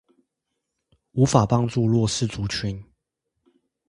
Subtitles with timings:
[1.11, 2.83] 無法幫助弱勢族群